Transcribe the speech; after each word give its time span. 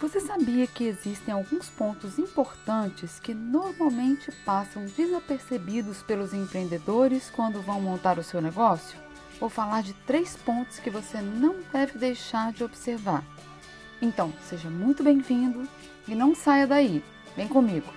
Você 0.00 0.18
sabia 0.18 0.66
que 0.66 0.84
existem 0.84 1.34
alguns 1.34 1.68
pontos 1.68 2.18
importantes 2.18 3.20
que 3.20 3.34
normalmente 3.34 4.32
passam 4.46 4.86
desapercebidos 4.96 6.02
pelos 6.02 6.32
empreendedores 6.32 7.28
quando 7.28 7.60
vão 7.60 7.82
montar 7.82 8.18
o 8.18 8.22
seu 8.22 8.40
negócio? 8.40 8.98
Vou 9.38 9.50
falar 9.50 9.82
de 9.82 9.92
três 9.92 10.36
pontos 10.36 10.78
que 10.78 10.88
você 10.88 11.20
não 11.20 11.56
deve 11.70 11.98
deixar 11.98 12.50
de 12.50 12.64
observar. 12.64 13.22
Então, 14.00 14.32
seja 14.48 14.70
muito 14.70 15.02
bem-vindo 15.02 15.68
e 16.08 16.14
não 16.14 16.34
saia 16.34 16.66
daí. 16.66 17.04
Vem 17.36 17.46
comigo. 17.46 17.92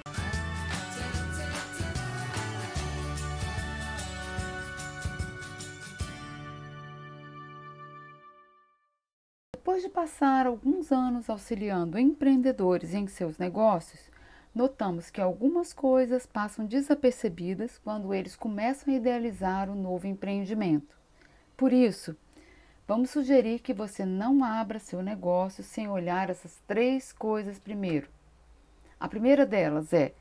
Depois 9.64 9.82
de 9.82 9.88
passar 9.88 10.46
alguns 10.46 10.92
anos 10.92 11.30
auxiliando 11.30 11.98
empreendedores 11.98 12.94
em 12.94 13.08
seus 13.08 13.38
negócios, 13.38 14.12
notamos 14.54 15.10
que 15.10 15.22
algumas 15.22 15.72
coisas 15.72 16.26
passam 16.26 16.66
desapercebidas 16.66 17.78
quando 17.78 18.14
eles 18.14 18.36
começam 18.36 18.94
a 18.94 18.98
idealizar 18.98 19.70
o 19.70 19.72
um 19.72 19.82
novo 19.82 20.06
empreendimento. 20.06 20.94
Por 21.56 21.72
isso, 21.72 22.14
vamos 22.86 23.12
sugerir 23.12 23.60
que 23.60 23.74
você 23.74 24.04
não 24.04 24.44
abra 24.44 24.80
seu 24.80 25.02
negócio 25.02 25.64
sem 25.64 25.88
olhar 25.88 26.30
essas 26.30 26.61
três 26.68 27.14
coisas 27.14 27.58
primeiro. 27.58 28.10
A 29.00 29.08
primeira 29.08 29.46
delas 29.46 29.94
é: 29.94 30.14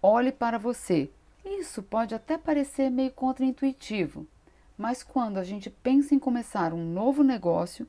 olhe 0.00 0.32
para 0.32 0.56
você. 0.56 1.10
Isso 1.44 1.82
pode 1.82 2.14
até 2.14 2.38
parecer 2.38 2.90
meio 2.90 3.10
contraintuitivo, 3.10 4.26
mas 4.74 5.02
quando 5.02 5.36
a 5.36 5.44
gente 5.44 5.68
pensa 5.68 6.14
em 6.14 6.18
começar 6.18 6.72
um 6.72 6.82
novo 6.82 7.22
negócio, 7.22 7.86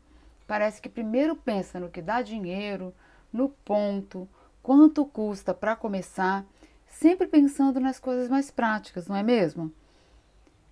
parece 0.47 0.81
que 0.81 0.89
primeiro 0.89 1.35
pensa 1.35 1.79
no 1.79 1.89
que 1.89 2.01
dá 2.01 2.21
dinheiro, 2.21 2.93
no 3.31 3.49
ponto, 3.49 4.27
quanto 4.63 5.05
custa 5.05 5.53
para 5.53 5.75
começar, 5.75 6.45
sempre 6.87 7.27
pensando 7.27 7.79
nas 7.79 7.99
coisas 7.99 8.29
mais 8.29 8.49
práticas, 8.49 9.07
não 9.07 9.15
é 9.15 9.21
mesmo? 9.21 9.71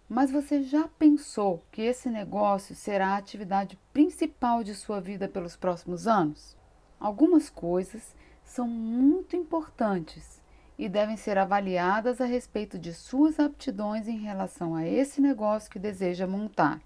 Mas 0.08 0.32
você 0.32 0.62
já 0.62 0.88
pensou 1.00 1.64
que 1.72 1.82
esse 1.82 2.10
negócio 2.10 2.76
será 2.76 3.10
a 3.10 3.18
atividade 3.18 3.78
principal 3.92 4.64
de 4.64 4.76
sua 4.76 5.02
vida 5.02 5.28
pelos 5.28 5.56
próximos 5.56 6.08
anos? 6.08 6.56
Algumas 7.00 7.50
coisas 7.50 8.16
são 8.44 8.68
muito 8.68 9.36
importantes 9.36 10.42
e 10.78 10.88
devem 10.88 11.18
ser 11.18 11.38
avaliadas 11.38 12.22
a 12.22 12.26
respeito 12.26 12.78
de 12.78 12.94
suas 12.94 13.40
aptidões 13.40 14.08
em 14.08 14.18
relação 14.18 14.76
a 14.76 14.86
esse 14.88 15.20
negócio 15.22 15.72
que 15.72 15.80
deseja 15.80 16.28
montar. 16.28 16.82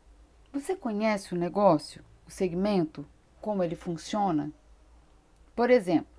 Você 0.53 0.75
conhece 0.75 1.33
o 1.33 1.37
negócio? 1.37 2.03
O 2.29 2.31
segmento, 2.31 3.07
como 3.41 3.63
ele 3.63 3.75
funciona? 3.75 4.51
Por 5.55 5.71
exemplo, 5.71 6.13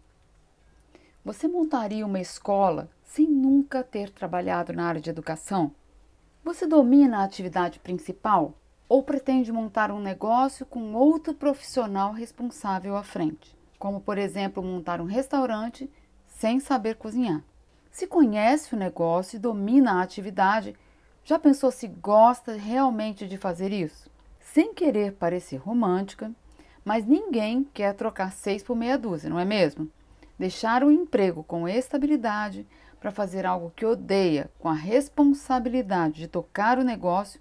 você 1.24 1.46
montaria 1.46 2.04
uma 2.04 2.18
escola 2.18 2.90
sem 3.04 3.28
nunca 3.28 3.84
ter 3.84 4.10
trabalhado 4.10 4.72
na 4.72 4.86
área 4.86 5.00
de 5.00 5.08
educação? 5.08 5.70
Você 6.42 6.66
domina 6.66 7.18
a 7.18 7.24
atividade 7.24 7.78
principal 7.78 8.54
ou 8.88 9.04
pretende 9.04 9.52
montar 9.52 9.92
um 9.92 10.00
negócio 10.00 10.66
com 10.66 10.94
outro 10.94 11.32
profissional 11.32 12.12
responsável 12.12 12.96
à 12.96 13.04
frente, 13.04 13.56
como 13.78 14.00
por 14.00 14.18
exemplo 14.18 14.64
montar 14.64 15.00
um 15.00 15.04
restaurante 15.04 15.88
sem 16.26 16.58
saber 16.58 16.96
cozinhar? 16.96 17.44
Se 17.88 18.08
conhece 18.08 18.74
o 18.74 18.78
negócio 18.78 19.36
e 19.36 19.40
domina 19.40 19.92
a 19.92 20.02
atividade, 20.02 20.74
já 21.22 21.38
pensou 21.38 21.70
se 21.70 21.86
gosta 21.86 22.54
realmente 22.54 23.28
de 23.28 23.38
fazer 23.38 23.70
isso? 23.70 24.10
Sem 24.52 24.74
querer 24.74 25.12
parecer 25.12 25.58
romântica, 25.58 26.32
mas 26.84 27.06
ninguém 27.06 27.62
quer 27.72 27.94
trocar 27.94 28.32
seis 28.32 28.62
por 28.62 28.74
meia 28.76 28.98
dúzia, 28.98 29.30
não 29.30 29.38
é 29.38 29.44
mesmo? 29.44 29.88
Deixar 30.36 30.82
o 30.82 30.90
emprego 30.90 31.44
com 31.44 31.68
estabilidade 31.68 32.66
para 32.98 33.12
fazer 33.12 33.46
algo 33.46 33.72
que 33.76 33.86
odeia, 33.86 34.50
com 34.58 34.68
a 34.68 34.74
responsabilidade 34.74 36.16
de 36.16 36.28
tocar 36.28 36.78
o 36.78 36.84
negócio, 36.84 37.40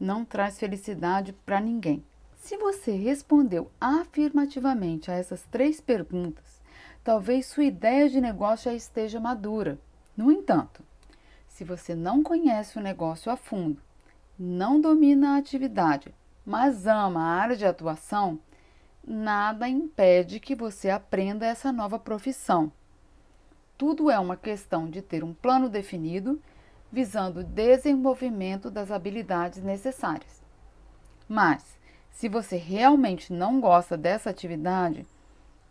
não 0.00 0.24
traz 0.24 0.58
felicidade 0.58 1.32
para 1.46 1.60
ninguém. 1.60 2.02
Se 2.36 2.56
você 2.56 2.92
respondeu 2.92 3.70
afirmativamente 3.80 5.10
a 5.10 5.14
essas 5.14 5.42
três 5.50 5.80
perguntas, 5.80 6.60
talvez 7.04 7.46
sua 7.46 7.64
ideia 7.64 8.08
de 8.08 8.20
negócio 8.20 8.70
já 8.70 8.76
esteja 8.76 9.20
madura. 9.20 9.78
No 10.16 10.32
entanto, 10.32 10.82
se 11.46 11.62
você 11.62 11.94
não 11.94 12.22
conhece 12.22 12.78
o 12.78 12.82
negócio 12.82 13.30
a 13.30 13.36
fundo, 13.36 13.80
não 14.36 14.80
domina 14.80 15.34
a 15.34 15.38
atividade, 15.38 16.12
mas 16.48 16.86
ama 16.86 17.20
a 17.20 17.40
área 17.42 17.54
de 17.54 17.66
atuação, 17.66 18.40
nada 19.06 19.68
impede 19.68 20.40
que 20.40 20.54
você 20.54 20.88
aprenda 20.88 21.44
essa 21.44 21.70
nova 21.70 21.98
profissão. 21.98 22.72
Tudo 23.76 24.10
é 24.10 24.18
uma 24.18 24.34
questão 24.34 24.88
de 24.88 25.02
ter 25.02 25.22
um 25.22 25.34
plano 25.34 25.68
definido 25.68 26.40
visando 26.90 27.40
o 27.40 27.44
desenvolvimento 27.44 28.70
das 28.70 28.90
habilidades 28.90 29.62
necessárias. 29.62 30.42
Mas, 31.28 31.78
se 32.10 32.30
você 32.30 32.56
realmente 32.56 33.30
não 33.30 33.60
gosta 33.60 33.94
dessa 33.94 34.30
atividade, 34.30 35.06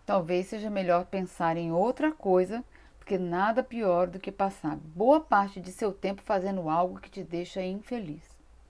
talvez 0.06 0.46
seja 0.46 0.70
melhor 0.70 1.06
pensar 1.08 1.58
em 1.58 1.72
outra 1.72 2.12
coisa, 2.12 2.64
porque 3.00 3.18
nada 3.18 3.64
pior 3.64 4.06
do 4.06 4.20
que 4.20 4.32
passar 4.32 4.76
boa 4.76 5.20
parte 5.20 5.60
de 5.60 5.72
seu 5.72 5.92
tempo 5.92 6.22
fazendo 6.22 6.70
algo 6.70 7.00
que 7.00 7.10
te 7.10 7.24
deixa 7.24 7.64
infeliz. 7.64 8.22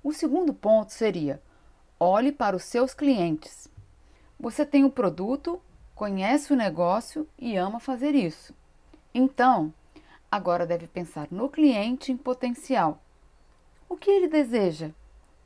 O 0.02 0.14
segundo 0.14 0.54
ponto 0.54 0.94
seria 0.94 1.42
Olhe 2.00 2.32
para 2.32 2.56
os 2.56 2.64
seus 2.64 2.94
clientes. 2.94 3.68
Você 4.40 4.64
tem 4.64 4.86
o 4.86 4.92
produto, 4.92 5.60
conhece 5.96 6.54
o 6.54 6.56
negócio 6.56 7.28
e 7.40 7.56
ama 7.56 7.80
fazer 7.80 8.14
isso. 8.14 8.54
Então, 9.12 9.74
agora 10.32 10.68
deve 10.68 10.86
pensar 10.86 11.28
no 11.32 11.50
cliente 11.50 12.12
em 12.12 12.18
potencial. 12.18 13.02
O 13.90 13.98
que 13.98 14.12
ele 14.12 14.28
deseja? 14.28 14.92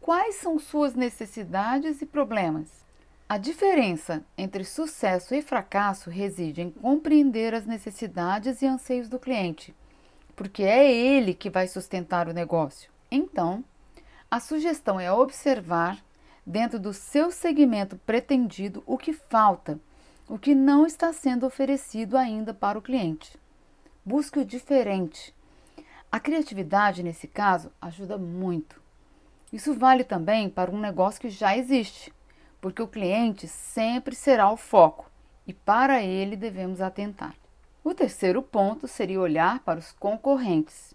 Quais 0.01 0.35
são 0.35 0.59
suas 0.59 0.93
necessidades 0.93 2.01
e 2.01 2.05
problemas? 2.05 2.81
A 3.29 3.37
diferença 3.37 4.21
entre 4.37 4.65
sucesso 4.65 5.33
e 5.33 5.41
fracasso 5.41 6.09
reside 6.09 6.61
em 6.61 6.69
compreender 6.69 7.53
as 7.53 7.65
necessidades 7.65 8.61
e 8.61 8.65
anseios 8.65 9.07
do 9.07 9.17
cliente, 9.17 9.73
porque 10.35 10.63
é 10.63 10.91
ele 10.91 11.33
que 11.33 11.49
vai 11.49 11.65
sustentar 11.65 12.27
o 12.27 12.33
negócio. 12.33 12.91
Então, 13.09 13.63
a 14.29 14.41
sugestão 14.41 14.99
é 14.99 15.09
observar 15.09 16.03
dentro 16.45 16.79
do 16.79 16.93
seu 16.93 17.31
segmento 17.31 17.97
pretendido 17.97 18.83
o 18.85 18.97
que 18.97 19.13
falta, 19.13 19.79
o 20.27 20.37
que 20.37 20.55
não 20.55 20.85
está 20.85 21.11
sendo 21.13 21.45
oferecido 21.45 22.17
ainda 22.17 22.53
para 22.53 22.77
o 22.77 22.81
cliente. 22.81 23.37
Busque 24.03 24.39
o 24.39 24.45
diferente. 24.45 25.33
A 26.11 26.19
criatividade, 26.19 27.03
nesse 27.03 27.27
caso, 27.27 27.71
ajuda 27.81 28.17
muito. 28.17 28.81
Isso 29.51 29.73
vale 29.73 30.03
também 30.03 30.49
para 30.49 30.71
um 30.71 30.79
negócio 30.79 31.21
que 31.21 31.29
já 31.29 31.55
existe, 31.57 32.13
porque 32.59 32.81
o 32.81 32.87
cliente 32.87 33.47
sempre 33.47 34.15
será 34.15 34.49
o 34.49 34.57
foco 34.57 35.09
e 35.45 35.53
para 35.53 36.01
ele 36.01 36.35
devemos 36.35 36.81
atentar. 36.81 37.35
O 37.83 37.93
terceiro 37.93 38.41
ponto 38.41 38.87
seria 38.87 39.19
olhar 39.19 39.59
para 39.59 39.79
os 39.79 39.91
concorrentes. 39.91 40.93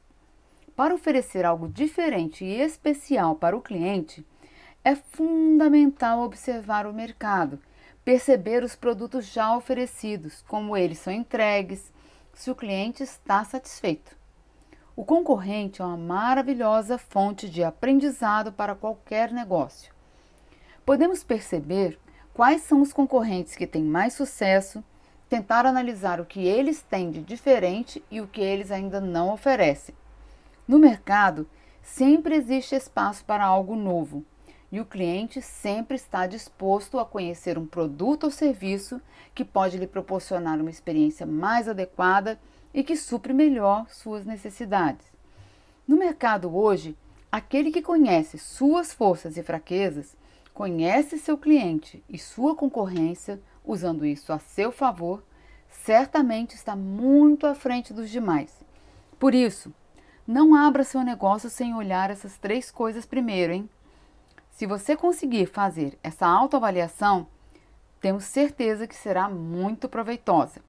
Para 0.74 0.94
oferecer 0.94 1.44
algo 1.44 1.68
diferente 1.68 2.44
e 2.44 2.60
especial 2.60 3.34
para 3.34 3.56
o 3.56 3.60
cliente, 3.60 4.24
é 4.86 4.94
fundamental 4.94 6.20
observar 6.20 6.86
o 6.86 6.92
mercado, 6.92 7.58
perceber 8.04 8.62
os 8.62 8.76
produtos 8.76 9.26
já 9.26 9.56
oferecidos, 9.56 10.44
como 10.46 10.76
eles 10.76 11.00
são 11.00 11.12
entregues, 11.12 11.92
se 12.32 12.52
o 12.52 12.54
cliente 12.54 13.02
está 13.02 13.42
satisfeito. 13.42 14.16
O 14.94 15.04
concorrente 15.04 15.82
é 15.82 15.84
uma 15.84 15.96
maravilhosa 15.96 16.98
fonte 16.98 17.50
de 17.50 17.64
aprendizado 17.64 18.52
para 18.52 18.76
qualquer 18.76 19.32
negócio. 19.32 19.92
Podemos 20.84 21.24
perceber 21.24 21.98
quais 22.32 22.60
são 22.60 22.80
os 22.80 22.92
concorrentes 22.92 23.56
que 23.56 23.66
têm 23.66 23.82
mais 23.82 24.12
sucesso, 24.12 24.84
tentar 25.28 25.66
analisar 25.66 26.20
o 26.20 26.24
que 26.24 26.46
eles 26.46 26.80
têm 26.80 27.10
de 27.10 27.22
diferente 27.22 28.04
e 28.08 28.20
o 28.20 28.28
que 28.28 28.40
eles 28.40 28.70
ainda 28.70 29.00
não 29.00 29.32
oferecem. 29.32 29.96
No 30.68 30.78
mercado, 30.78 31.44
sempre 31.82 32.36
existe 32.36 32.76
espaço 32.76 33.24
para 33.24 33.44
algo 33.44 33.74
novo 33.74 34.24
e 34.70 34.80
o 34.80 34.84
cliente 34.84 35.40
sempre 35.40 35.96
está 35.96 36.26
disposto 36.26 36.98
a 36.98 37.04
conhecer 37.04 37.56
um 37.58 37.66
produto 37.66 38.24
ou 38.24 38.30
serviço 38.30 39.00
que 39.34 39.44
pode 39.44 39.76
lhe 39.76 39.86
proporcionar 39.86 40.60
uma 40.60 40.70
experiência 40.70 41.24
mais 41.24 41.68
adequada 41.68 42.38
e 42.74 42.82
que 42.82 42.96
supre 42.96 43.32
melhor 43.32 43.86
suas 43.88 44.24
necessidades. 44.24 45.06
No 45.86 45.96
mercado 45.96 46.54
hoje, 46.54 46.96
aquele 47.30 47.70
que 47.70 47.82
conhece 47.82 48.38
suas 48.38 48.92
forças 48.92 49.36
e 49.36 49.42
fraquezas, 49.42 50.16
conhece 50.52 51.18
seu 51.18 51.38
cliente 51.38 52.02
e 52.08 52.18
sua 52.18 52.56
concorrência, 52.56 53.40
usando 53.64 54.04
isso 54.04 54.32
a 54.32 54.38
seu 54.38 54.72
favor, 54.72 55.22
certamente 55.68 56.54
está 56.54 56.74
muito 56.74 57.46
à 57.46 57.54
frente 57.54 57.92
dos 57.92 58.10
demais. 58.10 58.64
Por 59.18 59.34
isso, 59.34 59.72
não 60.26 60.54
abra 60.54 60.82
seu 60.82 61.02
negócio 61.02 61.48
sem 61.48 61.74
olhar 61.74 62.10
essas 62.10 62.36
três 62.36 62.70
coisas 62.70 63.06
primeiro, 63.06 63.52
hein? 63.52 63.70
Se 64.56 64.64
você 64.64 64.96
conseguir 64.96 65.44
fazer 65.44 65.98
essa 66.02 66.26
autoavaliação, 66.26 67.26
temos 68.00 68.24
certeza 68.24 68.86
que 68.86 68.94
será 68.94 69.28
muito 69.28 69.86
proveitosa. 69.86 70.62